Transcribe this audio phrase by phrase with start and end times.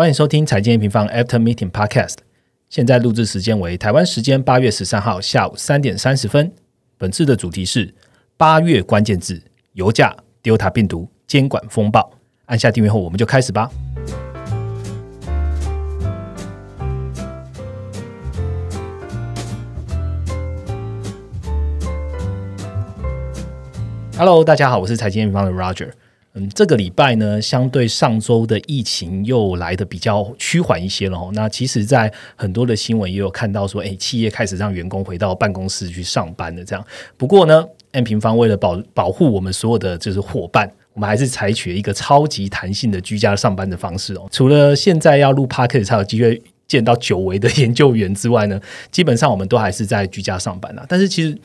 [0.00, 2.14] 欢迎收听财经平方 After Meeting Podcast。
[2.70, 6.50] 现在录制时间为台湾时间八月十三号下午三点三十分。
[6.96, 7.94] 本次的主题是
[8.38, 9.42] 八月关键字：
[9.74, 12.14] 油价、Delta 病毒、监管风暴。
[12.46, 13.70] 按下订阅后，我们就开始吧。
[24.16, 25.90] Hello，大家好，我是财经平方的 Roger。
[26.40, 31.30] 嗯，这个礼拜呢，相对上周的疫情又来的比较趋缓一些了。
[31.34, 36.82] 那其实，在很多的新闻也有看到说，哎，企业开始让员工回到办公室去上班的这样。
[37.18, 37.62] 不过呢
[37.92, 44.26] ，M 平方为了保保护我们所有的就是伙伴，我们还是采取了一个超级弹性的居家上班的方式哦。
[44.32, 48.58] 除了现在要录 p a r k 才有机会见到久违的研究员之外呢，
[48.90, 50.86] 基本上我们都还是在居家上班啊。
[50.88, 51.36] 但是其实。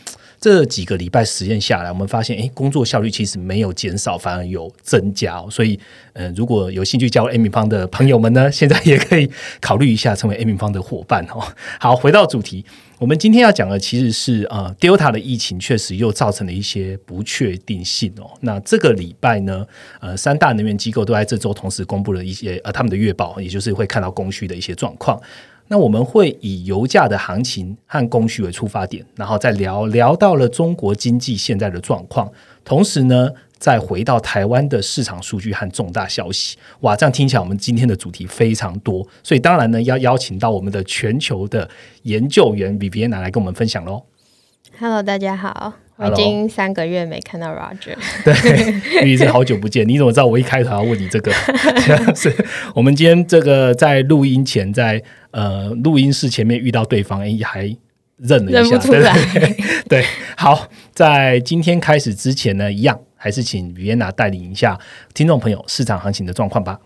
[0.46, 5.44] 这几个礼拜实验下来，我们发现，哎，工作效率其实没有减少，反而有增加。
[5.50, 5.80] 所以，
[6.14, 9.28] 嗯，如果有兴趣加入 A 米方的朋友们呢，现在也可以
[9.60, 11.42] 考虑一下成为 A 米方的伙伴哦。
[11.82, 12.64] 好，回到主题，
[13.00, 18.30] 我们今天要讲的其实是呃，Delta 的疫情确实又造成了一些不确定性哦。
[18.42, 19.66] 那这个礼拜呢，
[20.00, 25.20] 呃，三大能源机构都在这周同时公布了一些呃他们的月报，也就是会看到供需的一些状况。
[25.68, 32.32] 那我们会以油价的行情和供需为出发点，然后再聊聊到了中国经济现在的状况，
[32.64, 36.56] 同时呢，再回到台湾的市场数据和重大消息。
[36.82, 41.68] 哇，这样听起来我们今天的主题非常多，所以当然呢，要邀请到我们的全球的
[42.04, 44.04] 研究员 v i v i a n 来跟我们分享喽。
[44.80, 45.85] Hello，大家好。
[45.98, 48.34] 我已经三个月没看到 Roger，对，
[49.06, 49.88] 你是好久不见。
[49.88, 51.32] 你怎么知道我一开头要问你这个？
[52.14, 52.34] 是
[52.74, 55.02] 我们今天这个在录音前，在
[55.32, 57.74] 呃录音室前面遇到对方，哎，还
[58.18, 59.56] 认了一下，对对
[59.88, 60.06] 对。
[60.36, 64.78] 好，在今天开始之前呢，一样还是请 Vienna 带领一下
[65.14, 66.78] 听众朋友市场行情的状况吧。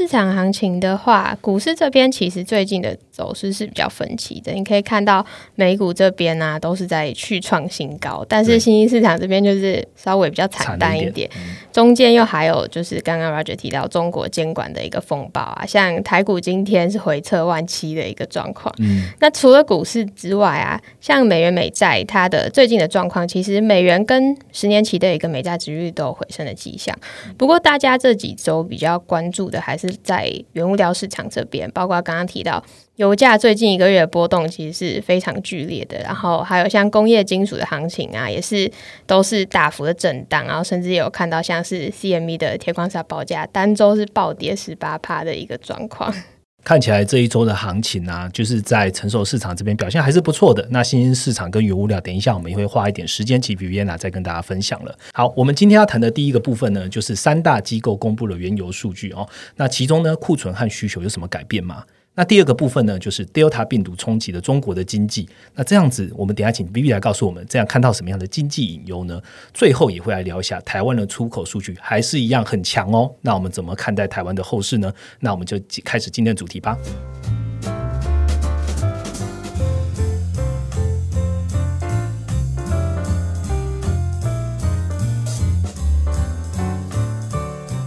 [0.00, 2.96] 好，市场行情的话，股市这边其实最近的。
[3.20, 5.22] 走势是比较分歧的，你可以看到
[5.54, 11.28] 美股这边呢都是在去创新高，但是新兴市场这边就是稍微比较惨淡一点。
[11.70, 18.74] 中间又还有就是刚刚 Roger 提到中国监管的一个风暴啊，像台股今天是回撤万七的一个状况。
[18.78, 26.96] 嗯，那除了股市之外啊，像美元美债它的最近的状况，其实美元跟十年期的一个美债值率都有回升的迹象。
[27.36, 32.62] 不过大家这几周比较关注的还是在原物料市场这边，包括刚刚提到。
[32.96, 38.70] 油价最近一个月的波动其实是非常剧烈的，然后还有像工业金属的行情啊，也是
[39.06, 46.14] 都是大幅的震荡，然后甚至有看到像是 CME 的铁矿砂报价单周是暴跌十八趴的一个状况。
[46.62, 50.66] 看起来这一周的行情呢，就是在成熟市场这边表现还是不错的。
[50.70, 54.96] 那新兴市场跟原物料，等一下我们也会花一点时间，请 Viviana 再跟大家分享了。
[55.12, 59.28] 好，我们今天要谈的第一个部分呢，就是三大机构公布了原油数据哦。
[59.56, 61.84] 那其中呢，库存和需求有什么改变吗？
[62.20, 65.26] 那第二个部分呢，就是 Delta 病毒冲击了中国的经济。
[65.54, 69.18] 那这样子，我们等下请 B B 来告诉我们，这样看到什么样的经济隐忧呢？
[69.54, 73.10] 最后也会来聊一下台湾的出口数据，还是一样很强哦。
[73.22, 74.92] 那我们怎么看待台湾的后市呢？
[75.20, 76.76] 那我们就开始今天的主题吧。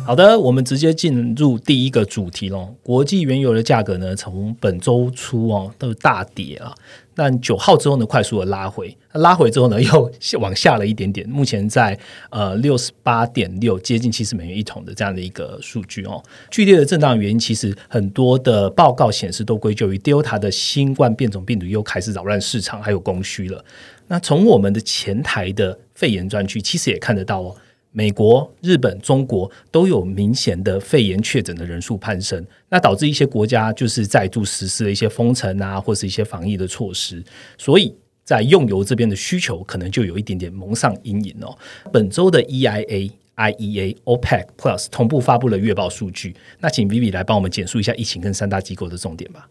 [0.06, 2.76] 好的，我们直接进入第一个主题喽。
[2.84, 6.76] 国际原油的价格呢，从本周初哦都大跌啊，
[7.16, 11.98] 但九号之后呢，快速的拉回，拉回之后呢，又往下了一点点，目前在
[12.32, 16.22] 呃六十八点六，接近七十美元一桶的这样的一个数据哦。
[16.52, 23.64] 剧烈的震荡原因，其实很多的报告显示都归咎于 Delta 的新冠变种病毒又开始扰乱市场，还有供需了。
[24.08, 27.56] 那从我们的前台的肺炎专区，其实也看得到哦。
[27.94, 37.24] 美国、日本、中国都有明显的肺炎确诊的人数攀升，那导致一些国家就是再度实施了一些封城啊，或是一些防疫的措施，
[37.58, 41.56] 所以在用油这边的需求可能就有一点点蒙上阴影哦。
[41.92, 49.48] 本周的 EIA、IEA、OPEC Plus 同步发布了月报数据，那请 Vivi 来帮我们简述一下疫情跟三大机构的重点吧。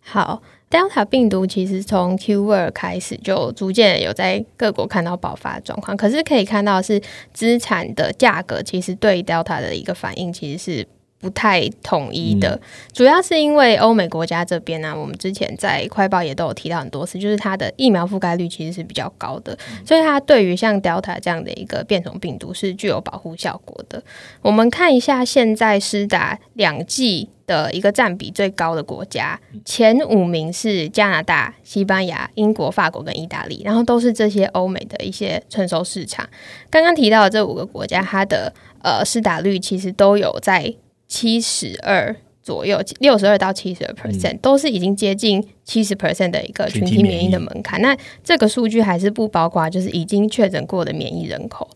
[0.00, 7.00] 好，Delta 病毒其实从 Q 二开始就逐渐有在各国看到爆发状况，可是可以看到是
[7.32, 10.86] 资产的价格其实对 Delta 的一个反应其实是。
[11.20, 12.60] 不太统一的，
[12.92, 24.00] 主要是因为欧美国家这边呢，我们之前在快报也都有提到很多次，就是它的疫苗覆盖率其实是比较高的，所以它对于像 Delta 这样的一个变种病毒是具有保护效果的。
[24.42, 36.28] 我们看一下现在施打两剂的一个占比最高的国家，前五名是加拿大、西班牙、英国、法国跟意大利，然后都是这些欧美的一些成熟市场。
[36.70, 40.72] 刚刚提到的这五个国家，它的呃施打率其实都有在。
[41.08, 47.82] 七十二左右，六十二到七十二 percent 都是已经接近七十 percent 的一个群体免疫的门槛。
[47.82, 51.68] 那这个数据还是不包括就是已经确诊过的免疫人口。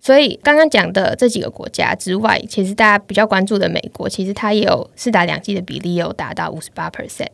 [0.00, 7.28] 所以刚刚讲的这几个国家之外，其实大家比较关注的美国，其实它也有四打两剂的比例有达到五十八 percent。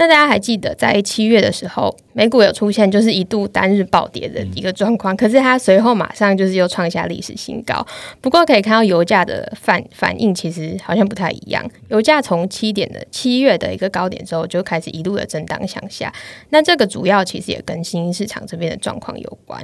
[0.00, 1.94] 那大家还记得在七月的时候？
[2.12, 7.86] 美股有出现就是一度单日暴跌的一个状况，可是它随后马上就是又创下历史新高。
[8.20, 16.12] 不过可以看到油价的反反应其实好像不太一样，油价从七点的七月的一个高点之后就开始一路的震荡向下。
[16.48, 19.62] 那这个主要其实也跟新兴市场这边的状况有关。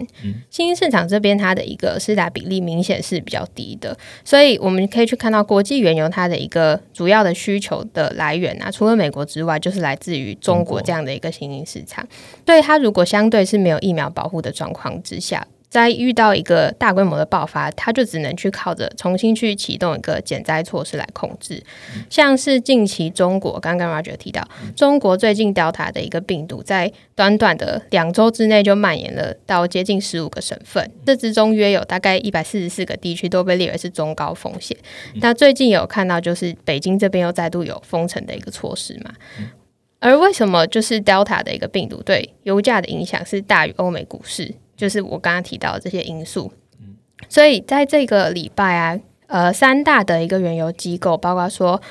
[0.48, 12.06] 新兴市场这边它的一个施打比例明显是比较低的，所以我们可以去看到国际原油它的一个主要的需求的来源啊，除了美国之外，就是来自于中国这样的一个新兴市场。
[12.44, 21.62] 对它，如果相对是没有疫苗保护的状况之下，在遇到一个大规模的爆发，它就只能去靠着重新去启动一个减灾措施来控制。
[22.08, 34.74] 像是近期中国，刚刚 Roger 提到，中国最近 Delta 的一个病毒，在短短的两周之内就蔓延了到接近十五个省份，这之中约有大概一百四十四个地区都被列为是中高风险。
[35.16, 39.10] 那最近有看到，就是北京这边又再度有封城的一个措施嘛？
[40.06, 44.54] 而为什么就是 Delta 的一个病毒对油价的影响是大于欧美股市？
[44.76, 46.52] 就是我刚刚提到的这些因素。
[47.28, 51.82] 所以在这个礼拜啊，呃，三大的一个原油机构，包括说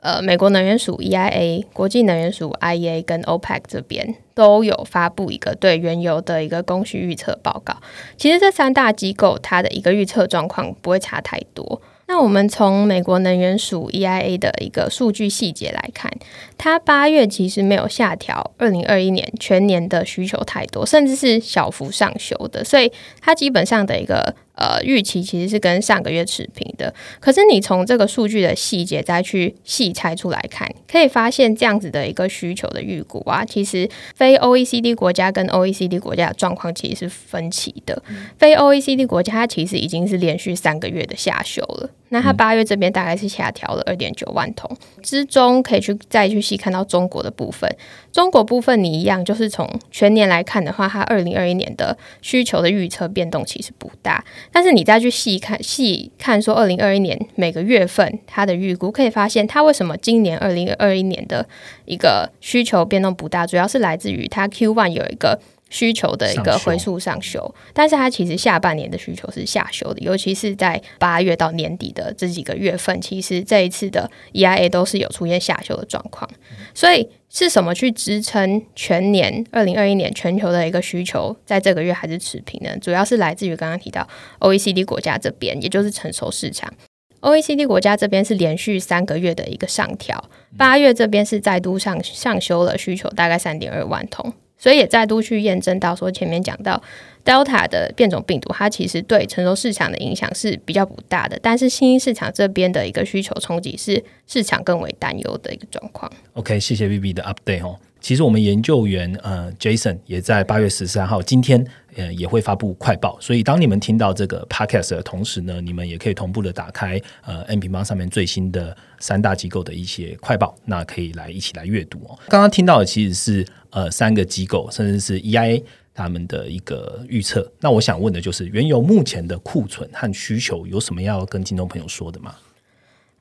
[0.00, 7.76] 呃美国能源署 EIA、国际能源署 IEA 跟 OPEC 这边都有发布一个对原油的一个供需预测报告。
[8.16, 11.80] 其实这三大机构它的一个预测状况不会差太多。
[12.10, 16.10] 那我们从美国能源署 EIA 的一个数据细节来看，
[16.58, 22.90] 它八月其实没有下调二零二一年全年的需求太多，甚至是小幅上修的，所以
[23.20, 24.34] 它基本上的一个。
[24.56, 38.02] 呃，预期其实是跟上个月持平的，可是你从这个数据的细节再去细拆出来看，可以发现这样子的一个需求的预估啊，其实非 OECD 国家跟 OECD 国家的状况其实是分歧的。
[38.36, 44.70] 非 OECD 国家它其实已经是连续三个月的下修了，那它八月这边大概是下调了二点九万桶
[45.02, 47.70] 之中，可以去再去细看到中国的部分。
[48.12, 54.24] 中国部分你一样，就是从全年来看的话，它二零二一年的需求的预测变动其实不大。
[54.52, 61.48] 但是你再去细看细看，说二零二一年每个月份它的预估，可以发现它为什么今年二零二一年的
[61.84, 65.40] 一个需求变动不大，主要是来自于它 Q one 有一个。
[65.70, 76.28] 需求的一个回溯上修，但是它其实下半年的需求是下修的，尤其是在八月到年底的这几个月份，其实这一次的 EIA 都是有出现下修的状况。
[76.74, 82.76] 所以是什么去支撑全年二零二一年全球的一个需求在这个月还是持平呢？
[82.80, 84.06] 主要是来自于刚刚提到
[84.40, 86.72] OECD 国家这边，也就是成熟市场。
[87.20, 90.24] OECD 国家这边是连续三个月的一个上调，
[90.56, 94.32] 八月这边是再度上上修了需求，大概三点二万桶。
[94.60, 96.80] 所以也再度去验证到，说前面讲到
[97.24, 106.12] Delta 的变种病毒，它其实对成熟市场的影响是比较不大的，但是新兴市场这边的一个需求冲击是市场更为担忧的一个状况。
[106.34, 107.78] OK，谢谢 B B 的 update 哦。
[108.00, 111.64] 其实我们研究员呃 Jason 也在八月十三号今天
[111.96, 122.18] 呃也会发布快报，所以当你们听到这个 podcast 的同时呢，你们也可以同步的打开呃 N 平方上面最新的三大机构的一些快报，那可以来一起来阅读哦。
[122.28, 132.34] 刚刚听到的其实是呃三个机构甚至是 EIA 他们的一个预测，那我想问的就是原油目前的库存和需求有什么要跟听众朋友说的吗？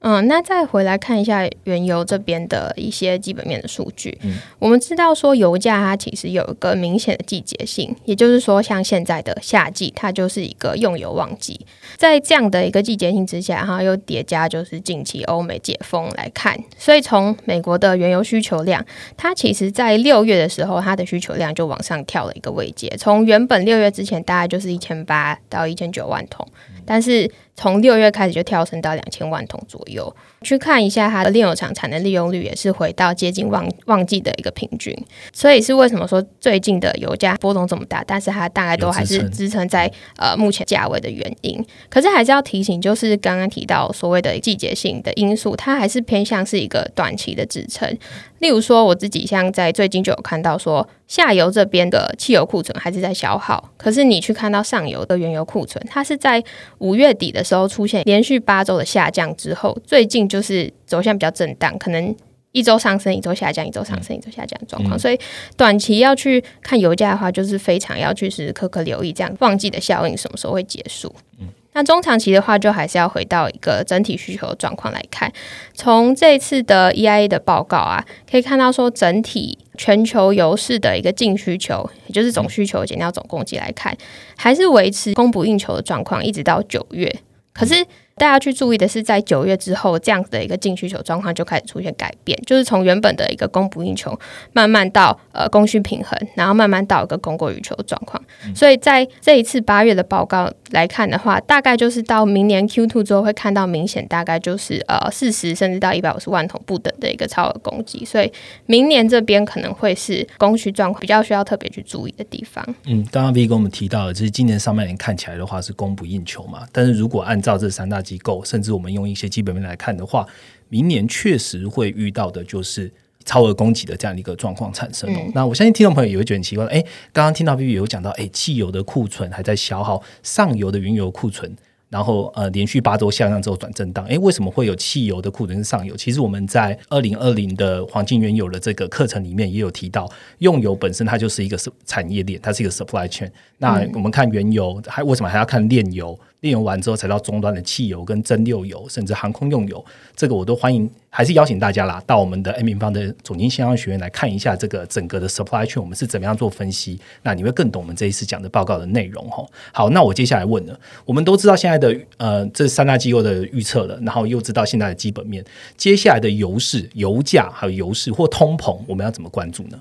[0.01, 4.17] 嗯，那再回来看一下原油这边的一些基本面的数据。
[4.23, 11.59] 嗯，我们知道说油价它其实有一个明显的季节性，也就是说，像现在的夏季，它就是一个用油旺季。
[11.97, 18.85] 在这样的一个季节性之下，哈，又叠加就是近期欧美解封来看，所以从美国的原油需求量，
[19.17, 26.47] 它其实在六月的时候，它的需求量就往上跳了一个位阶，从原本六月之前大概就是一千八到一千九万桶，
[26.89, 27.29] 但是。
[27.59, 34.95] 从六月开始就跳升到两千万桶左右，去看一下它的炼油厂产能利用率也是回到接近旺旺季的一个平均，
[35.33, 41.63] 所以是为什么说最近的油价波动这么大，但是它大概都还是支撑在呃目前价位的原因。
[41.89, 47.97] 可是还是要提醒，就是刚刚提到所谓的季节性的因素，它还是偏向是一个短期的支撑。
[48.39, 50.87] 例如说，我自己像在最近就有看到说。
[51.09, 56.43] 下游这边的汽油库存还是在消耗，可是你去看到上游的原油库存，它是在
[56.77, 62.15] 五月底的时候出现连续八周的下降之后，最近就是走向比较震荡，可能
[62.53, 64.97] 一周上升，一周下降，一周上升，一周下降的状况。
[64.97, 65.19] 所以
[65.57, 71.13] 短期要去看油价的话，就是非常要去时时刻刻留意这样旺季的效应什么时候会结束。
[71.39, 71.47] 嗯。
[71.73, 75.31] 那中长期的话，就还是要回到一个整体需求状况来看。
[75.75, 83.95] 从这次的 EIA 的报告啊，可以看到说，整体全球油市的一个净需求，也就是总需求减掉总供给来看，
[84.35, 87.15] 还是维持供不应求的状况，一直到九月。
[87.53, 87.85] 可是。
[88.19, 94.19] 大家去注意的是，在九月之后，这样子的一个净需求状况就开始出现改变，就是从原本的一个供不应求，
[94.51, 98.21] 慢慢到呃供需平衡，然后慢慢到一个供过于求的状况。
[98.53, 108.29] 所以在这一次八月的报告来看的话，大概就是到明年 Q two 之后会看到明显大概就是呃四十甚至到一百五十万桶不等的一个超额供给，所以
[108.65, 112.65] 明年这边可能会是供需状况比较需要特别去注意的地方。
[112.85, 118.03] 嗯，刚刚 V 跟我们提到的，就是今年上半年看起来的话是供不应求嘛，但是如果按照这三大。
[118.09, 120.25] 机构，甚至我们用一些基本面来看的话，
[120.69, 122.91] 明年确实会遇到的就是
[123.23, 125.19] 超额供给的这样的一个状况产生哦。
[125.35, 126.81] 那我相信听众朋友也会觉得很奇怪，哎，
[127.13, 131.55] 刚刚听到 B B 有讲到，哎，汽油的库存还在消耗，上游的原油库存。
[131.89, 135.95] 然后呃，连续八周下降之后转震荡，诶，为什么会有汽油的库存上游？
[135.97, 143.27] 其实我们在二零二零的黄金原油的这个课程里面也有提到，用油本身它就是一个产业链，它是一个 supply chain。
[143.57, 146.15] 那我们看原油，还为什么还要看炼油？
[146.41, 149.83] 炼油完之后才到终端的汽油跟蒸馏油，甚至航空用油，
[150.15, 159.45] 这个我都欢迎，还是邀请大家啦，到我们的 M 平方的总经线上学院来看一下这个整个的 supply chain，我们是怎么样做分析，那你会更懂我们这一次讲的报告的内容哈。
[159.73, 165.43] 好，那我接下来问了，我们都知道现在的呃这三大机构的预测了，然后又知道现在的基本面，
[165.75, 169.79] 接下来的油市、油价还有油市或通膨，我们要怎么关注呢？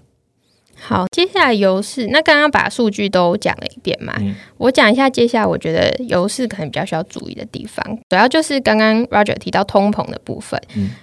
[0.80, 4.14] 好，接下来油市，那刚刚把数据都讲了一遍嘛，
[4.56, 10.60] 我讲一下接下来我觉得油市可能比较需要注意的地方，主要就是刚刚 Roger 提到通膨的部分。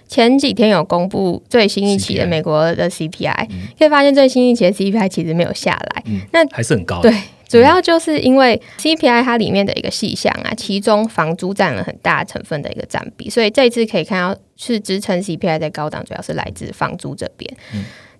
[0.07, 7.01] 前几天有公布最新一期的美国的 CPI，可以发现最新一期的 CPI 其实没有下来，那还是很高。
[7.01, 7.13] 对，
[7.47, 17.53] 主要就是因为 CPI 它里面的一个细项啊，其中房租占了很大成分的一个占比，所以这一次可以看到是支撑 CPI 在高档，主要是来自房租这边。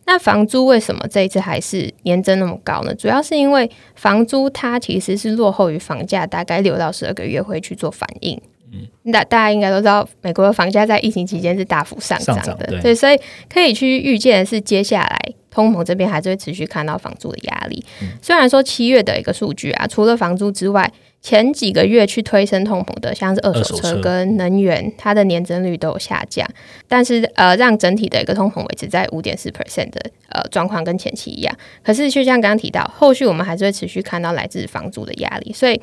[0.08, 2.94] 那房租为什么这一次还是年增那么高呢？
[2.94, 8.40] 主要是因为房租它其实是落后于房价，大概六到十二个月会去做反应。
[8.76, 13.18] 嗯，那大家应该都知道，美国的房价在疫情期间是大幅上涨的，对，所以
[13.50, 17.84] 可以去预见的是，接下来通膨这边还是会持续看到房租的压力。
[18.22, 20.92] 虽然说七月的一个数据啊，除了房租之外，
[21.22, 26.48] 前几个月去推升通膨的，像是二手车跟能源，它的年增率都有下降，
[26.88, 31.58] 但是呃，让整体的一个通膨维持在五点四 percent 的呃状况，跟前期一样。
[31.84, 35.82] 可是就像刚刚提到，后续我们还是会持续看到来自房租的压力，所以。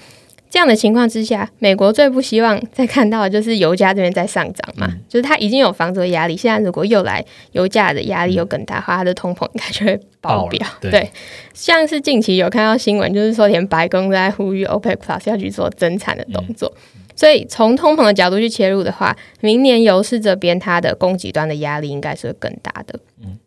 [0.53, 10.69] 这样的情况之下，美国最不希望再看到的就是油价这边在上涨嘛，就是它已经有房租的压力，现在如果又来油价的压力又更大，话它的通膨应该就会爆表。
[10.83, 11.11] 对，
[11.55, 16.71] 像是近期有看到新闻，就是说连白宫在呼吁 OPEC Plus 要去做增产的动作，
[17.17, 23.01] 所以从通膨的角度去切入的话，明年油市这边它的供给端的压力应该是会更大的。
[23.25, 23.39] 嗯，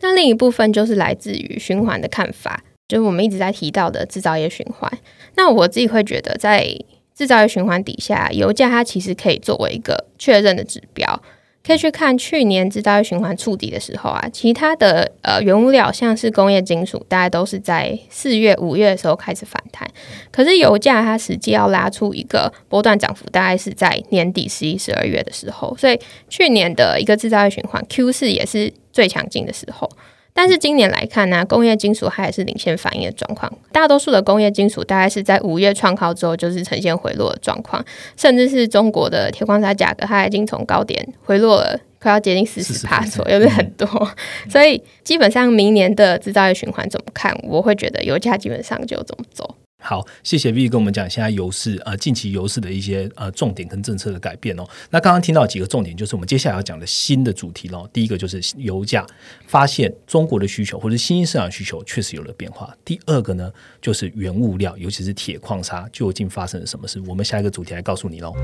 [0.00, 2.62] 那另一部分就是来自于循环的看法。
[2.90, 4.90] 就是我们一直在提到的制造业循环，
[5.36, 6.66] 那我自己会觉得，在
[7.14, 11.22] 制造业循环底下，油价它其实可以作为一个确认的指标，
[11.64, 19.88] 可以去看去年制造业循环触底的时候啊，其他的呃原物料像是工业金属，大概都是在四月、五月的时候开始反弹，
[20.32, 25.96] 可是油价它实际要拉出一个波段涨幅，大概是在年底十一、十二月的时候，所以
[26.28, 29.88] 去年的一个制造业循环 Q 四也是最强劲的时候。
[30.32, 33.52] 但是今年来看呢，工业金属还是领先反应的状况。
[33.72, 37.84] 大多数的工业金属大概是在五月创高之后，就是呈现回落的状况，
[38.16, 43.86] 甚至是中国的铁矿砂价格，它已经从高点回落了，快要接近四十帕左右，是很多。
[44.48, 47.36] 所以基本上明年的制造业循环怎么看？
[47.42, 49.56] 我会觉得油价基本上就怎么走。
[49.80, 54.64] 好，谢谢 V 跟我们讲现在油市呃近期油市的一些呃重点跟政策的改变哦。
[54.90, 57.88] 那刚刚听到几个重点，就是我们接下来要讲的新的主题喽。
[57.92, 59.06] 第一个就是油价，
[59.46, 62.76] 发现中国的需求或者新兴市场需求确实有了变化。
[62.84, 67.00] 第二个呢，就是原物料，尤其是铁矿砂究竟发生了什么事？
[67.06, 68.34] 我们下一个主题来告诉你喽。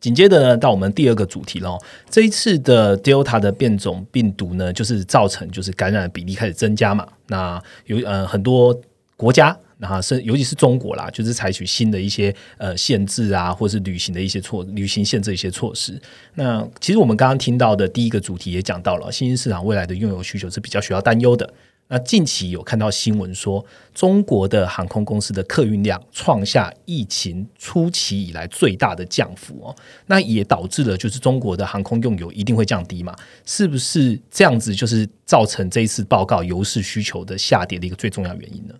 [0.00, 1.78] 紧接着呢，到我们第二个主题喽。
[2.08, 7.06] 这一次的 Delta 的变种病毒呢，就是造成就是感染的比例开始增加嘛。
[7.26, 8.74] 那有呃很多
[9.16, 16.00] 国家，然后是尤其是中国啦，就是采取新的一些呃限制啊，或是旅行的一些措旅行限制一些措施。
[16.34, 21.52] 那其实我们刚刚听到的第一个主题也讲到了，新兴市场未来的用油需求是比较需要担忧的。
[21.92, 29.74] 那近期有看到新闻说，中国的航空公司的客运量创下疫情初期以来最大的降幅哦，
[30.06, 33.12] 那也导致了就是中国的航空用油一定会降低嘛？
[33.44, 34.72] 是不是这样子？
[34.72, 38.74] 就是造成这一次报告油市需求的下跌的一个最重要原因呢？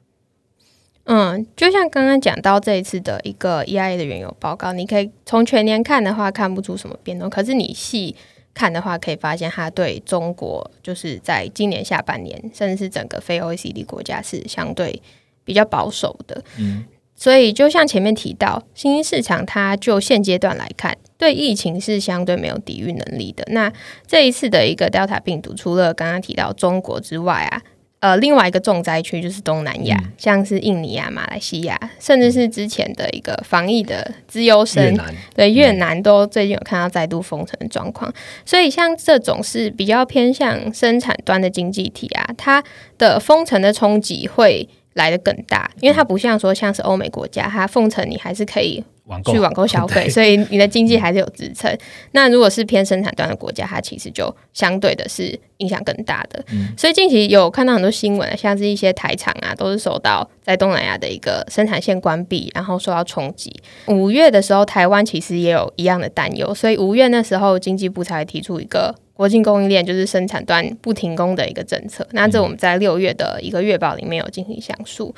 [1.06, 8.14] 嗯，就像刚刚讲到这一次的一个 EIA 的原油报告，你可以从全年看的话看不出什么变动，可是你细。
[8.60, 15.00] 看的话，可以发现它对中国就是在今年下半年，甚至是整个非 OECD 国家是相对
[15.46, 16.44] 比较保守的。
[16.58, 16.84] 嗯，
[17.16, 23.42] 所以就像前面提到，新兴市场它就现阶段来看，对疫情是相对没有抵御能力的。
[23.46, 23.72] 那
[24.06, 27.62] 这一次的一个 Delta 病毒，除了刚刚提到中国之外啊。
[28.00, 34.98] 呃，另外一个重灾区就是东南亚，像是印尼啊、马来西亚，甚至是之前的一个防疫的资优生，
[35.34, 38.10] 对越南都最近有看到再度封城的状况。
[38.46, 42.64] 所以像这种是比较偏向生产端的经济体啊，它
[42.96, 48.82] 的封城的冲击会来的更大，因为它不像说像是欧美国家，它封城你还是可以。
[49.24, 51.74] 去网购消费， 所以你的经济还是有支撑。
[52.12, 56.44] 那如果是偏生产端的国家，它其实就相对的是影响更大的。
[56.76, 63.54] 所以近期有看到很多新闻，像是一些台厂啊，都是受到在东南亚的一个生产线关闭，然后受到冲击。
[63.86, 68.94] 五月的时候，台湾其实也有一样的担忧，所以五月那时候经济部才提出一个。
[69.20, 75.14] 国境供应链就是生产端不停工的一个政策，那这我们在六月的一个月报里面有进行详述。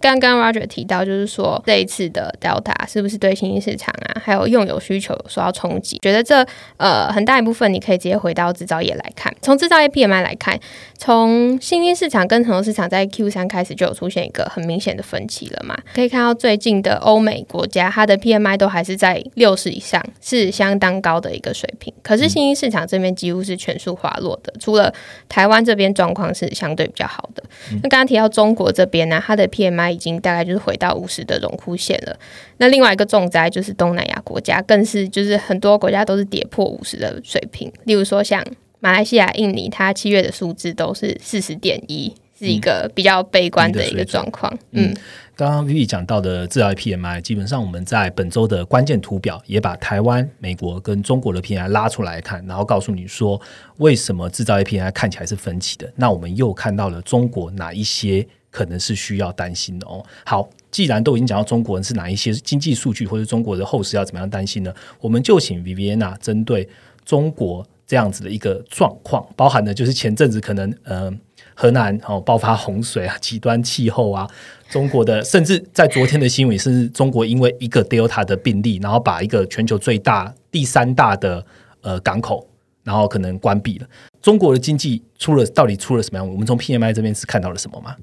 [0.00, 5.98] 刚刚 Roger 提到，就是说这一次的 Delta 是不是对新兴市场啊，还有用油需求受到冲击？
[5.98, 9.34] 觉得这呃很大一部分你可以直接回到制造业来看。
[9.42, 10.58] 从制造业 PMI 来看，
[10.98, 15.76] 从新兴市场跟成熟市场在 Q 三开始就有出现一个很明显的分歧了嘛？
[15.94, 21.92] 可以看到最近的欧美国家，它的 PMI 都还是在六十以上，是相当高的一个水平。
[22.02, 24.92] 可是新兴市场这边几乎是全数滑落的，除了
[25.28, 27.42] 台湾这边状况是相对比较好的。
[27.82, 32.18] 那刚刚提到中国这边呢，它的 PMI 已经大概就是回到五十的荣枯线了。
[32.58, 37.72] 那另外一个重灾就是东南亚国家，更是就是很多国家都是跌破五十的水平。
[37.84, 38.44] 例如说像
[38.80, 42.14] 马来西亚、印尼，它七月的数字都是四十点一。
[42.38, 44.54] 是一个比较悲观的一个状况。
[44.72, 44.94] 嗯，
[45.34, 53.40] 刚刚 Vivi 讲到的制造 PMI，基本上我们在本周的关键图表也把台湾、美国跟中国的 PMI 拉出来看，然后告诉你说
[53.78, 55.90] 为什么制造业 PMI 看起来是分歧的。
[55.96, 60.02] 那我们又看到了中国哪一些可能是需要担心的哦。
[60.24, 64.72] 好，既然都已经讲到中国人是哪一些经济数据或者中国的后市要怎么样担心呢？
[64.98, 66.66] 我们就请 Viviana 针对
[67.04, 71.12] 中国这样子的一个状况，包含的就是前阵子可能呃。
[71.58, 74.28] 河南哦爆发洪水啊， 极端气候啊，
[74.68, 81.42] 中国的甚至在昨天的新闻是中国因为一个 Delta 的病例，然后把一个全球最大第三大的
[81.80, 82.46] 呃港口，
[82.84, 83.86] 然后可能关闭了。
[84.20, 86.30] 中国的经济出了到底出了什么样？
[86.30, 87.96] 我们从 PMI 这边是看到了什么吗？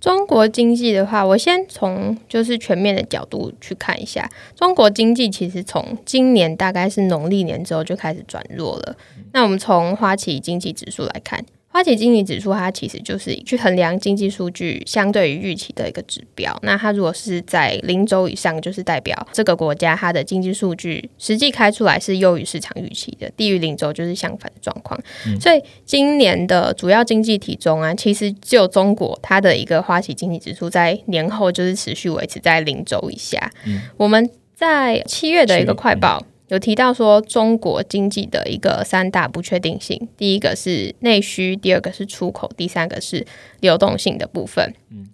[0.00, 8.96] 中国经济的话，我先从就是全面的角度去看一下，中国经济其实从今年大概是农历年之后就开始转弱了。
[9.32, 11.44] 那我们从花旗经济指数来看。
[11.76, 16.58] 花旗经济指数，它其实就是去衡量经济数据相对于预期的一个指标。
[16.62, 24.98] 那它如果是在零轴以上，就是代表这个国家它的经济数据实际开出来是优于市场预期的；低于零轴就是相反的状况。
[25.38, 33.52] 所以今年的主要经济体中啊，其实只有中国它的一个花旗经济指数在年后就是持续维持在零轴以下。
[33.98, 36.24] 我们在七月的一个快报。
[36.48, 43.26] 有提到说中国经济的一个三大不确定性，第一个是内需，第二个是出口，第三个是
[43.60, 44.74] 流动性的部分。
[44.90, 45.08] 嗯，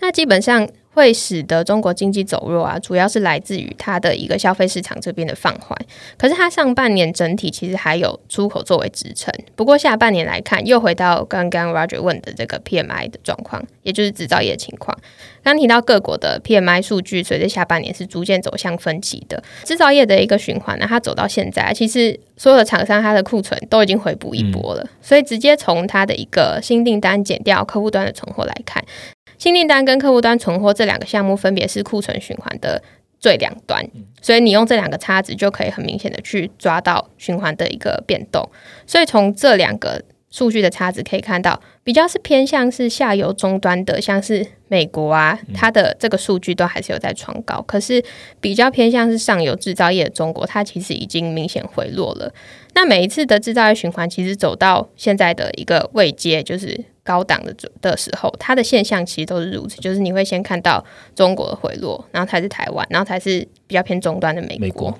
[0.00, 0.68] 那基本上。
[0.94, 5.76] 会使得中国经济走弱啊，主要是来自于它的一个消费市场这边的放缓。
[6.16, 9.34] 可是它上半年整体其实还有出口作为支撑。
[9.56, 14.96] 不过下半年来看，又回到刚刚 Roger 问的这个 PMI 的状况，也就是制造业情况。
[15.42, 19.42] 刚提到各国的 PMI 数据，随着下半年是逐渐走向分歧的。
[19.64, 24.86] 制造业的一个循环呢，它走到现在，其实所有的厂商它的库存都已经回补一波了。
[25.02, 28.82] 所以直接从它的一个新订单减掉客户端的存货来看。
[29.38, 32.82] 新订单跟客户端存货这两个项目，分别是库存循环的
[33.18, 33.84] 最两端，
[34.20, 38.48] 所以你用这两个差值就可以很明显的去抓到循环的一个变动。
[38.86, 47.62] 所以从这两个数据的差值可以看到，比较是偏向是下游终端的，像是美国啊，它的这个数据都还是有在创高。
[47.62, 48.02] 可是
[48.40, 52.32] 比较偏向是上游制造业的中国，它其实已经明显回落了。
[52.74, 56.84] 那每一次的制造业循环，其实走到现在的一个位阶，就是。
[57.06, 60.82] 高档的的时候，它的现象其实都是如此，就是你会先看到
[61.14, 64.98] 中国的回落，然后才是台湾，然后才是比较偏中端的美国。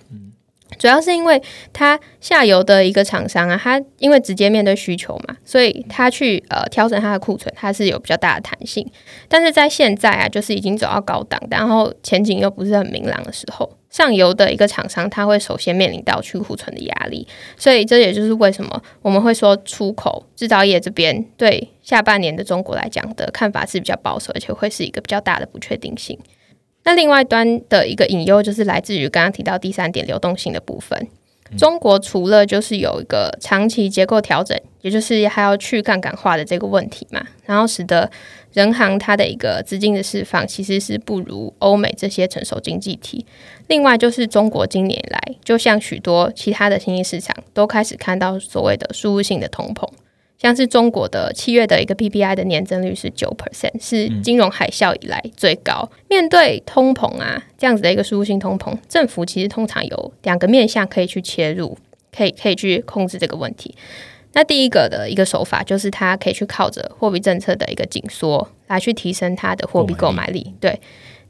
[0.78, 8.87] 主要是因为它下游的一个厂商啊，它因为直接面对需求嘛，所以它去呃调整它的库存，它是有比较大的弹性。
[9.26, 17.24] 但是在现在啊，就是已经走到高档，然后前景又不是很明朗的时候，上游的一个厂商，它会首先面临到去库存的压力。
[17.57, 26.18] 所以这也就是为什么我们会说出口制造业这边对下半年的中国来讲的看法是比较保守，而且会是一个比较大的不确定性。
[26.83, 31.07] 那另外端的一个隐忧就是来自于刚刚提到第三点流动性的部分。
[31.57, 38.11] 中国除了就是有一个长期结构调整，也就是还要去杠杆化的这个问题嘛，然后使得
[38.54, 43.26] 人行它的一个资金的释放其实是不如欧美这些成熟经济体。
[43.66, 49.86] 另外就是中国今年来，就像许多其他的新兴市场，都开始看到所谓的输入性的通膨。
[50.36, 55.88] 像是中国的七月的一个 PPI 的年增率是九 percent，是金融海啸以来最高。
[56.08, 61.78] 面对通膨啊这样子的一个输入性通膨，政府其实通常有两个面向可以去切入，
[62.14, 63.74] 可以可以去控制这个问题。
[64.35, 70.53] 那第一个的一个手法就是它可以去靠着货币政策的一个紧缩来去提升它的货币购买力。
[70.61, 70.79] 对，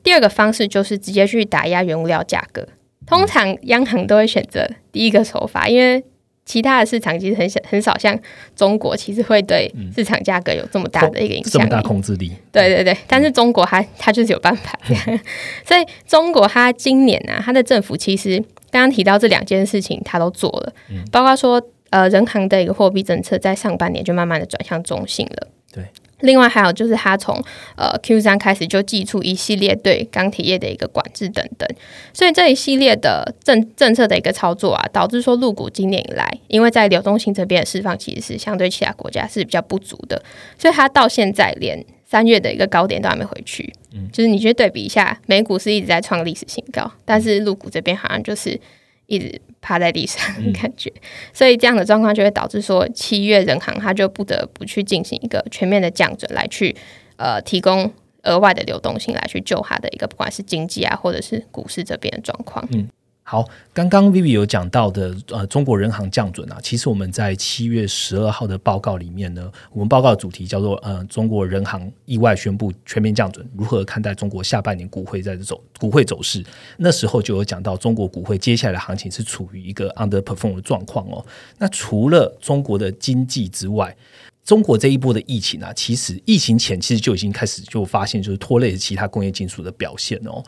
[0.02, 2.66] 第二个方式就是直接去打压原物料价格。
[3.06, 6.02] 通常央行都会选择第一个手法，因为
[6.46, 8.18] 其他的市场其实很小很少，像
[8.56, 12.32] 中国其实会对市场价格有这么大的一个影响，这么大控制力。
[12.50, 14.78] 对对对，但是中国它它就是有办法，
[15.66, 18.38] 所以中国它今年啊，它的政府其实
[18.70, 20.72] 刚刚提到这两件事情，它都做了，
[21.12, 21.62] 包括说
[21.94, 25.46] 呃，人行的一个货币政策在上半年就慢慢的转向中性了。
[25.72, 25.84] 对。
[26.20, 27.36] 另外还有就是，他从
[27.76, 31.68] 呃 Q 三开始就寄出一系列对钢铁业的一个管制等等，
[32.12, 40.20] 所以这一系列的政政策的一个操作啊，导致说入股今年以来，因为在流动性这边的释放其实是相对其他国家是比较不足的，
[40.58, 43.72] 所以它到现在连三月的一个高点都还没回去。
[43.92, 48.58] 嗯，就是你去对比一下，美股是一直在创历史新高，但是入股这边好像就是
[49.06, 49.40] 一直。
[49.64, 50.22] 趴在地上
[50.52, 50.92] 感觉，
[51.32, 56.76] 所以这样的状况就会导致说，七月人行它就不得不去进行一个全面的降准，来去
[57.16, 57.90] 呃提供
[58.24, 62.62] 额外的流动性，来去救它的一个不管是经济啊，或者是股市这边的状况。
[62.72, 62.86] 嗯。
[63.26, 76.44] 好，刚刚 Vivi 有讲到的，呃，中国人行降准啊，其实我们在七月十二号的报告里面呢，我们报告的主题叫做“呃，中国人行意外宣布全面降准，如何看待中国下半年股会在走股会走势？”
[76.76, 81.24] 那时候就有讲到，中国股会接下来的行情是处于一个 underperform 的状况哦。
[81.56, 83.96] 那除了中国的经济之外，
[84.44, 90.44] 中国这一波的疫情啊，其实疫情前其实就已经开始就发现，就是拖累其他工业金属的表现哦。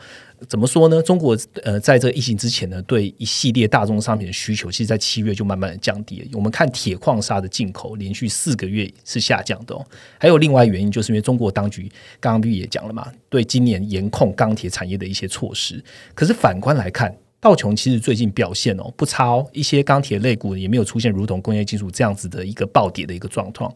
[0.47, 1.01] 怎么说呢？
[1.01, 6.27] 中国呃，在这个疫情之前呢，对一系列大宗商品的需求，其实，在七月就慢慢的降低了。
[6.33, 9.85] 我们看铁矿砂的进口，连续四个月是下降的哦。
[10.19, 15.83] 还有另外原因，就是因为中国当局刚刚 B 也讲了嘛，对今年严控钢铁产业的一些措施。
[16.13, 17.15] 可是反观来看。
[17.39, 23.71] 道琼其实最近表现哦不差哦，一些钢铁类股也没有出现如同工业金属这样子的一个暴跌的一个状况。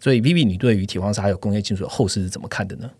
[0.00, 2.90] 所以，Vivi，你对于铁矿砂还有工业金属的后市是怎么看的呢？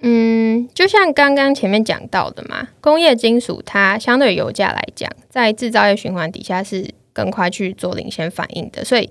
[0.00, 9.10] 嗯，就像刚刚前面讲到的嘛，工业金属它相对油价来讲，在制造业循环底下是更快去做领先反应的，所以。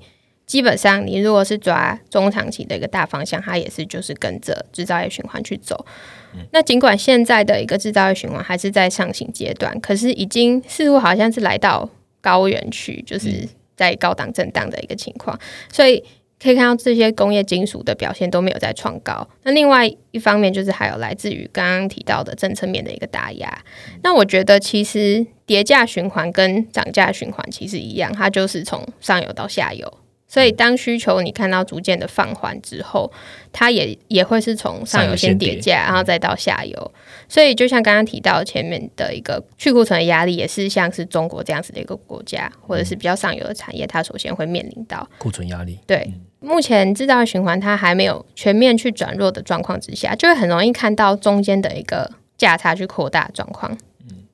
[0.50, 5.86] 基本上，你如果是抓中长期的一个大方向，它也是就是跟着制造业循环去走。
[6.50, 11.88] 那尽管现在的一个制造业循环还是在上行阶段，可是已经似乎好像是来到
[12.20, 13.48] 高原区，就是
[13.78, 15.40] 在高档震荡的一个情况。
[15.72, 16.04] 所以
[16.42, 19.28] 可以看到这些工业金属的表现都没有在创高。
[19.44, 23.64] 那另外一方面就是还有来自于刚刚提到的政策面的一个打压。
[24.04, 29.94] 那我觉得其实叠价循环跟涨价循环其实一样，它就是从上游到下游。
[30.32, 33.12] 所以，当需求你看到逐渐的放缓之后，
[33.52, 36.92] 它也也会是从上游先叠价，然后再到下游。
[37.28, 45.80] 所以，就像刚刚提到前面的一个去库存的压力，也是像是中国这样子的一个国家，或者是比较上游的产业，它首先会面临到库存压力。
[45.88, 53.78] 对，目前制造循环它还没有全面去转弱的状况之下，就会很容易看到中间的一个价差去扩大状况。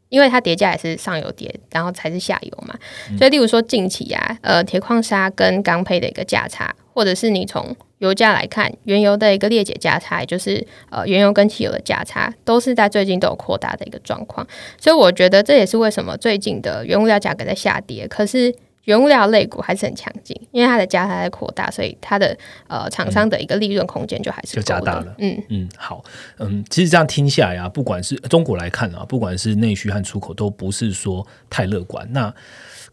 [0.10, 2.76] 因为它叠加也是上游叠，然后才是下游嘛，
[3.18, 14.46] 所以例如说近期啊，呃，铁矿砂跟钢配的一个价差，或者是你从油价来看，原油的一个裂解价差，就是呃原油跟汽油的价差，都是在最近都有扩大的一个状况。
[14.80, 18.54] 所以我觉得这也是为什么最近的原物料价格在下跌，可是
[18.86, 22.36] 原物料类股还是很强劲，因为它的价差在扩大，所以它的
[22.68, 25.14] 呃厂商的一个利润空间就还是就加大了。
[25.20, 26.04] 嗯嗯，好，
[26.40, 32.08] 嗯，其实这样听下来啊，不管是中国来看啊，不管是内需和出口，都不是说太乐观。
[32.12, 32.34] 那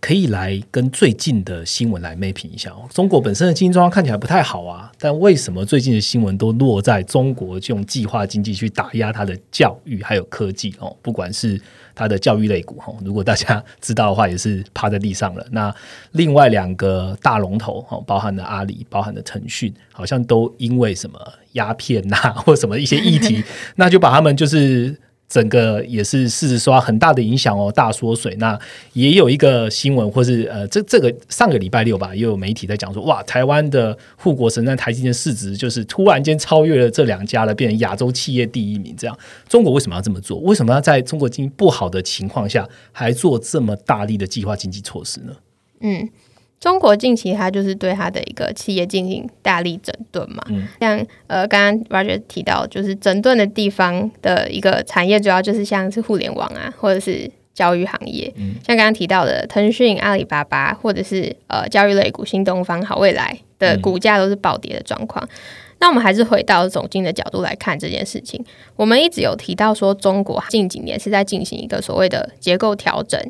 [0.03, 2.89] 可以来跟最近的新闻来 mapping 一下哦。
[2.93, 10.95] 中国本身的经济状况看起来不太好啊，但为什么最近的新闻都落在中国用计划经济去打压它的教育还有科技哦？
[11.03, 11.59] 不管是
[11.95, 15.47] 它的教育类股哈，如果大家知道的话，也是趴在地上了。
[15.53, 15.73] 那
[16.11, 21.17] 另外两个大龙头哦，包含了阿里，包含了腾讯，好像都因为什么
[21.53, 23.45] 鸦片呐或什么一些议题，
[23.77, 24.99] 那就把他们就是。
[25.33, 28.35] 整个也是事实说很大的影响哦，大缩水。
[28.35, 28.59] 那
[28.93, 38.95] 也有一个新闻，或是呃，这这个上个礼拜六吧，也有媒体在讲说，哇，台湾的护国神山台积电市值就是突然间超越了这两家了，变成亚洲企业第一名。
[38.95, 39.19] 这样，
[39.49, 40.39] 中国为什么要这么做？
[40.41, 45.33] 为什么要在中国经济不好的情况下，还做这么大力的计划经济措施呢？
[45.81, 46.11] 嗯。
[46.63, 50.41] 中国近期它就是对它的一个企业进行大力整顿嘛，
[50.81, 58.33] 像呃刚刚 Roger 提到，就是整顿的地方的一个产业，主要就是像是互联网啊，或者是教育行业，
[58.65, 65.29] 像刚刚提到的腾讯、阿里巴巴，或者是呃教育类股新东方、好未来的股价都是暴跌的状况。
[65.81, 68.41] 那我们还是回到总经的角度来看这件事情，
[68.77, 73.21] 我们一直有提到说，中国近几年是在进行一个所谓的结构调整。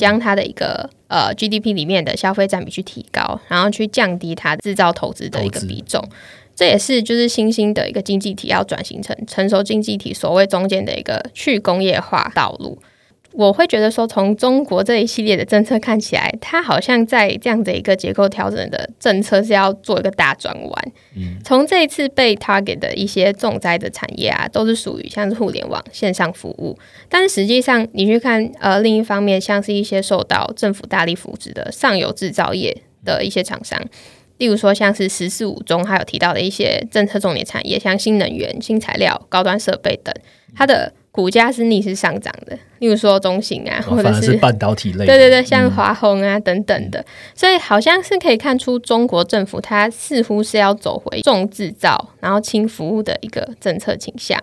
[0.00, 6.02] 将它的一个呃 GDP 里面的消费占比去提高，然后去降低它制造投资的一个比重，
[6.56, 12.78] 这也是就是新兴的一个经济体要转型成成熟经济体所谓中间的一个去工业化道路。
[13.32, 20.92] 我会觉得说，从中国这一系列的政策看起来，它好像在这样的一个结构调整的政策是要做一个大转弯。
[21.16, 26.76] 嗯，从这一次被 target 的一些重灾的产业啊，都是属于像是互联网、线上服务。
[27.08, 33.80] 但是实际上，你去看呃，另一方面，像是一些受到政府大力扶持的上游制造业的一些厂商，
[34.38, 40.12] 例如说像是“十四五”中还有提到的一些政策重点产业，像新能源、新材料、高端设备等，
[40.56, 40.92] 它的。
[41.12, 54.40] 股价是逆势上涨的，例如说中型啊，或者是半导体类，对对对，像华虹啊等等的，所以好像是可以看出中国政府它似乎是要走回重制造，然后轻服务的一个政策倾向。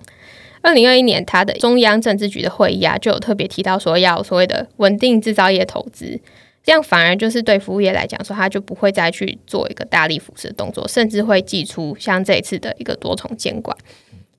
[0.61, 6.19] 二零二一年，它的中央政治局的会议啊，就有特别提到说要所谓的稳定制造业投资，
[6.63, 13.77] 这样反而就是对服务业来讲说，它就不会再去做一个大力扶持的动作，甚至会祭出像这一次的一个多重监管。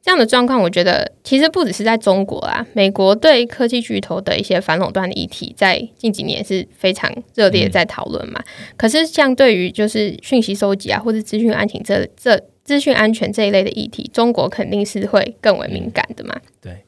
[0.00, 8.42] 这样的状况，我觉得其实不只是在中国啊，美国对科技巨头的一些反垄断的议题，在近几年是非常热烈在讨论嘛。
[8.76, 16.34] 可是，像对于就是讯息收集啊，或者资讯安全这这资讯安全这一类的议题，中国肯定是会更为敏感的嘛。
[16.62, 16.84] 对。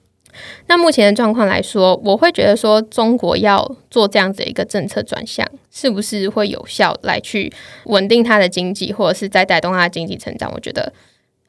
[0.69, 7.53] 那目前的状况来说，我会觉得说，中国要做这样子一个政策转向，是不是会有效来去
[7.87, 10.51] 稳定它的经济，或者是在带动它的经济成长？
[10.55, 10.91] 我觉得。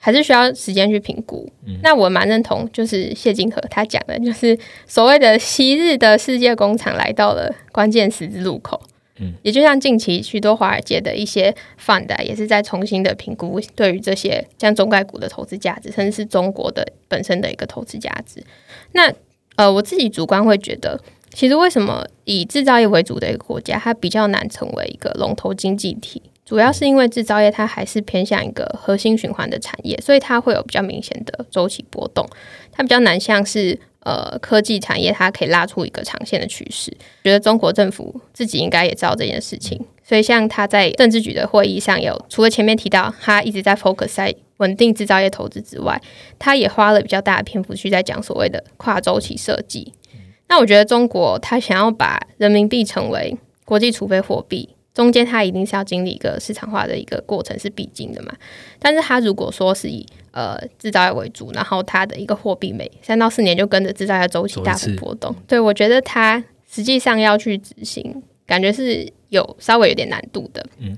[0.04, 1.48] 还是需要时间去评估。
[1.84, 8.82] 那我蛮认同，就是谢金河他讲的，就是所谓的昔日的世界工厂来到了关键十字路口。
[9.20, 18.44] 嗯，也就像近期许多华尔街的一些 fund 也是在重新的评估对于这些像中概股的投资价值，甚至是中国的本身的一个投资价值。
[18.94, 19.14] 那
[19.58, 21.00] 呃，我自己主观会觉得，
[21.34, 26.24] 其实为什么以制造业为主的一个国家，它比较难成为一个龙头经济体？
[26.52, 32.28] 主要是因为制造业它还是偏向一个核心循环的产业，所以它会有比较明显的周期波动，
[32.74, 36.92] 它比较难像是呃科技产业，它可以拉出一个长线的趋势。
[37.24, 46.02] 觉得中国政府自己应该也知道这件事情，所以像他在政治局的会议上有，除了前面提到他一直在 focus 在稳定制造业投资之外，
[46.38, 49.94] 他也花了比较大的篇幅去在讲所谓的跨周期设计。
[50.50, 54.76] 那我觉得中国他想要把人民币成为国际储备货币。
[54.94, 58.34] 中间它一定是要经历一个市场化的一个过程，是必经的嘛。
[58.80, 70.66] 但是它如果说是以呃制造业为主，然后它的一个货币每三到四年就跟着制造业周期大幅波动，对我觉得它实际上要去执行，感觉是有稍微有点难度的。
[70.80, 70.98] 嗯。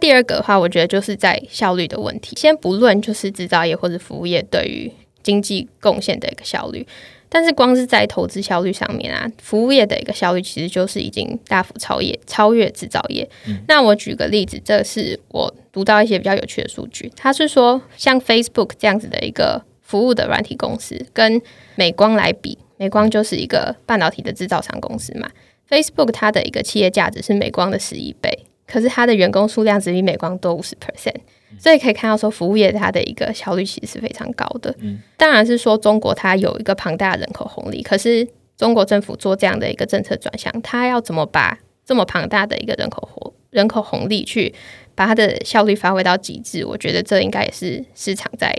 [0.00, 2.36] 第二个的话，我觉得就是在效率的问题。
[2.36, 6.86] 先不论就是制造业或者服务业对于经济贡献的一个效率。
[7.34, 13.26] 但是光是在投资效率上面啊，服务业的一个效率其实就是已经大幅超越超越制造业。
[13.66, 21.40] 那我举个例子，这是我读到一些比较有趣的数据，它是说像 Facebook 这样子的一个服务的软体公司，跟
[21.74, 25.30] 美光来比，美光就是一个半导体的制造商公司嘛
[25.70, 31.16] ，Facebook 它的一个企业价值是美光的十一倍，可是它的员工数量只比美光多五十 percent。
[31.58, 34.74] 所以可以看到，说服务业它的一个效率其实是非常高的。
[34.80, 44.54] 嗯，当然是说中国它有一个庞大的人口红利，可是中国政府做这样的一个政策转向，它要怎么把这么庞大的一个人口红人口红利，去
[44.94, 48.50] 把它的效率发挥到极致，我觉得这应该也是市场在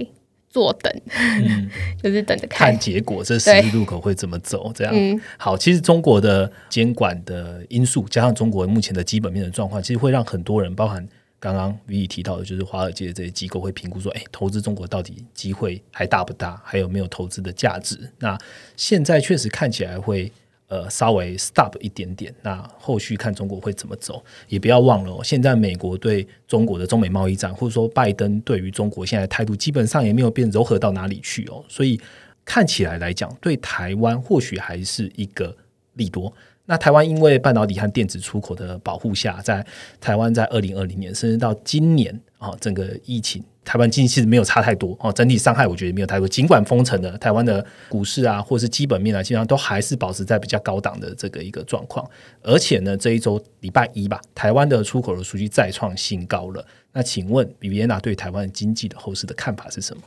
[0.53, 1.01] 坐等，
[1.99, 4.71] 就是等着看看结果，这十字路口会怎么走？
[4.75, 5.57] 这样好。
[5.57, 11.03] 其实中国的监管的因素，加上中国目前的基本面的状况，其实会让很多人，包含
[11.39, 16.61] 刚刚 V 提到的，就是华尔街的这些机构会评估说，哎，投资中国到底机会还大不大？
[16.63, 17.97] 还有没有投资的价值？
[18.19, 18.37] 那
[18.77, 20.31] 现在确实看起来会。
[20.73, 25.23] 呃，稍微 stop 一点点，那后续看中国会怎么走，也不要忘了。
[25.23, 31.63] 现在美国对中国的中美贸易战，或者说拜登对于中国现在态度，基本上也没有变柔和到哪里去哦。
[31.69, 32.01] 所以
[32.43, 35.55] 看起来来讲，对台湾或许还是一个
[35.93, 36.33] 利多。
[36.65, 39.65] 那台湾因为半导体和电子出口的保护下，在
[39.99, 43.43] 台湾在二零二零年甚至到今年啊，整个疫情。
[43.65, 46.27] 台湾经济其实没有差太多哦，整体伤害我觉得没有太多。
[46.27, 52.05] 尽管封城的台湾的股市啊，或是基本面啊，基本上都还是保持在比较高档的这个一个状况。
[52.41, 56.65] 而且呢，这一周礼拜一吧，台湾的出口的数据再创新高了。
[56.91, 60.03] 那请问比比安娜对台湾经济的后市的看法是什么？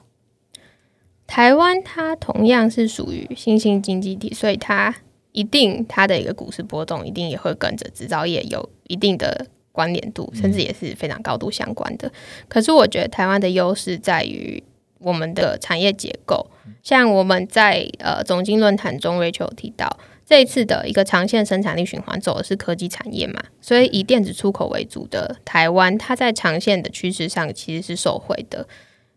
[1.27, 4.95] 台湾它同样是属于新兴经济体，所以它
[5.37, 9.47] 一定它的一个股市波动一定也会跟着制造业有一定的。
[9.77, 12.11] 关联度甚至也是非常高度相关的。
[12.49, 14.65] 可是我觉得台湾的优势在于
[15.01, 16.47] 我们的产业结构，
[16.83, 28.67] 像我们在呃总经论坛中，Rachel 提到这一次的一个长线生产力循环走的是科技产业嘛，所以以电子出口为主的台湾，它在长线的趋势上其实是受惠的。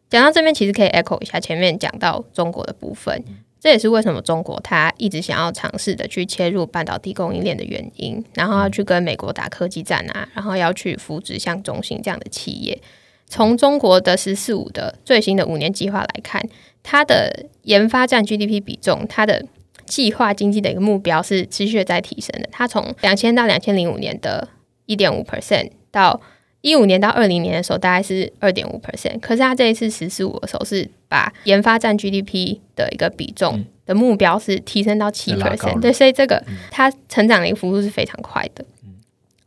[0.10, 3.24] 讲到这边，其实可以 echo 一下前面讲到中国的部分。
[3.60, 12.82] 这也是为什么中国它一直想要尝试的去切入半导体供应链的原因，然后要去跟美国打科技战啊，然后要去扶植像中兴这样的企业。
[13.28, 16.42] 从中国的“十四五”的最新的五年计划来看，
[16.82, 19.46] 它的研发占 GDP 比重，它的
[19.86, 22.50] 计划经济的一个目标是持续在提升的。
[22.52, 24.48] 它从两千到两千零五年的
[24.86, 26.20] 一点五 percent 到
[26.62, 29.20] 一五年到二零年的时候，大概是二点五 percent。
[29.20, 30.90] 可是它这一次“十四五”的时候是。
[31.10, 38.64] 把研发占 GDP 的一个比重的目标是提升到七 percent，对，所以这个它成长的一个幅度是非常快的。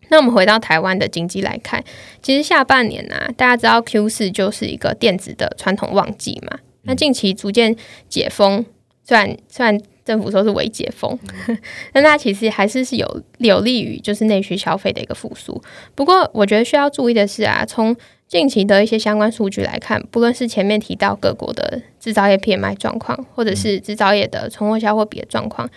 [0.09, 1.85] 那我们回到台湾的经济来看，
[2.21, 6.59] 其实下半年呢，大家知道 Q 四就是一个电子的传统旺季嘛。
[6.83, 7.77] 那近期逐渐
[8.09, 8.67] 解封，
[9.05, 11.19] 虽然虽然政府说是微解封，
[11.93, 15.61] 但它其实还是是有有利于就是内需消费的一个复苏。
[15.95, 17.95] 不过我觉得需要注意的是啊，从
[18.27, 25.69] 近期的一些相关数据来看，不论是前面提到各国的制造业 PMI 状况，或者是制造业的存货销货比的状况，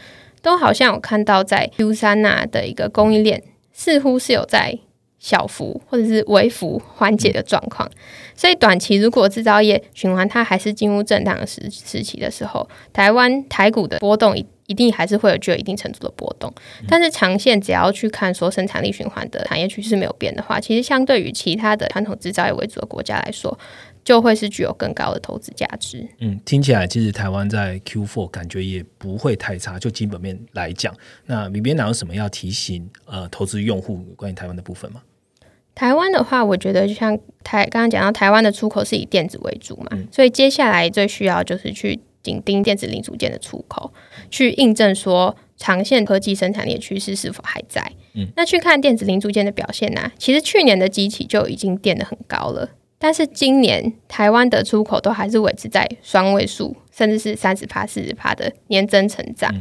[0.41, 4.79] 都好像有看到在 Q 三呐的一个供应链似乎是有在
[5.25, 7.89] 小幅或者是微幅缓解的状况。
[8.35, 16.53] 所以短期如果制造业循环它还是进入震荡的时时期的时候，台湾台股的波动一一定还是会有具有一定程度的波动，
[16.88, 23.57] 但是长线只要去看说生产力循环的产业趋势没有变的话，其实相对于其他的传统制造业为主的国家来说，
[24.03, 26.07] 就会是具有更高的投资价值。
[26.19, 30.91] 嗯，听起来其实台湾在 Q4 感觉也不会太差，就基本面来讲，
[31.27, 34.99] 那里边哪有什么要提醒呃投资用户关于台湾的部分吗？
[35.75, 41.99] 台湾的话，我觉得就像台刚刚讲到，台湾的出口是以电子为主嘛，所以接下来最需要就是去。
[42.25, 43.93] 紧盯电子零组件的出口，
[44.31, 47.91] 去印证说长线科技生产力趋势是否还在。
[48.15, 50.11] 嗯，那去看电子零组件的表现呢？
[50.17, 59.53] 其实去年的机器就已经垫得很高了，但是今年台湾的出口都还是维持在双位数，甚至是三十帕、四十帕的年增成长。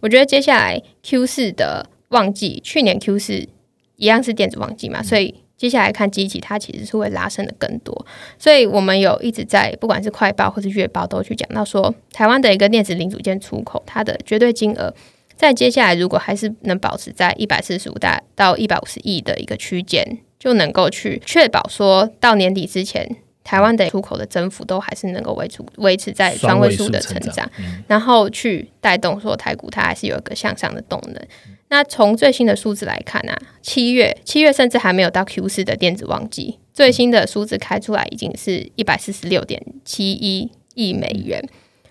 [0.00, 3.48] 我觉得接下来 Q 四的旺季，去年 Q 四
[3.96, 5.34] 一样是电子旺季嘛，所以。
[5.60, 8.06] 接下来看机器，它其实是会拉升的更多，
[8.38, 14.94] 所以我们有一直在不管是快报或是月报都去讲到说，台湾的一个电子零组件出口，它的绝对金额
[15.36, 20.02] 在接下来如果还是能保持在一百四十五大到一百五十亿的一个区间，
[20.38, 27.50] 就能够去确保说到年底之前，台湾的出口的增幅都还是能够维持维持在双位数的成长，
[27.86, 31.26] 然后去带动说台股它还是有一个向上的动能。
[31.68, 41.40] 那从最新的数字来看啊，七月七月甚至还没有到 Q 四的电子旺季，最新的数字开出来已经是一百四十六点七一亿美元，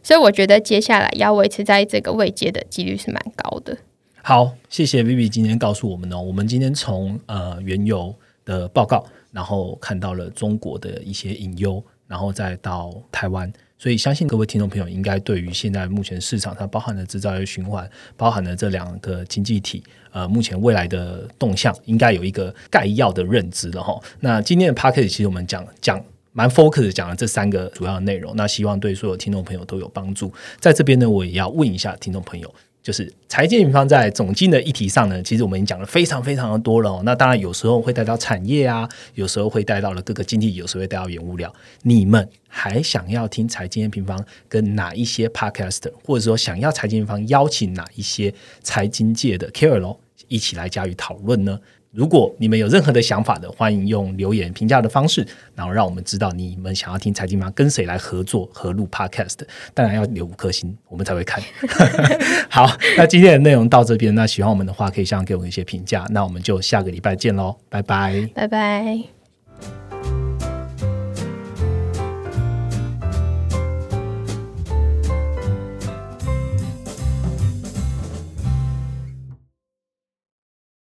[0.04, 3.78] 所以我觉得接下来要维持在这个位阶的几率是蛮高的。
[4.22, 13.52] 好，谢谢 Vivi 今天告诉我们哦，我们今天从呃原油的报告，然后看到了中国的一些隐忧，然后再到台湾。
[13.82, 23.98] 所以，相信各位听众朋友应该对于现在目前市场上包含的制造业循环，包含的这两个经济体，呃，目前未来的动向，应该有一个概要的认知了哈。
[24.20, 30.34] 那今天的 p a c k a g e 其实我们讲讲蛮 focus 讲了这三个主要的内容，那希望对所有听众朋友都有帮助。
[30.60, 37.02] 在这边呢，我也要问一下听众朋友，就是财经平方在总经的议题上呢，其实我们已经讲了非常非常的多了。
[37.04, 41.54] 那当然有时候会带到产业啊，有时候会带到了各个经济，有时候会带到原物料。
[41.84, 51.60] 你们还想要听财经平方跟哪一些 podcast，或者说想要财经平方邀请哪一些财经界的 Carol 一起来加以讨论呢？
[51.92, 55.26] 如果你们有任何的想法的，欢迎用留言评价的方式，
[55.56, 57.52] 然后让我们知道你们想要听财经吗？
[57.56, 59.40] 跟谁来合作合录 Podcast？
[59.74, 61.44] 当然要留五颗星，我们才会看。
[62.50, 66.06] 好，那今天的内容到这边，那喜欢我们的话，可以向给我们一些评价。
[66.12, 69.19] 那我们就下个礼拜见喽，拜拜，拜拜。